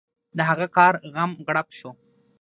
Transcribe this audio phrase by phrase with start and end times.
[0.37, 1.91] د هغه کار غم غړپ شو.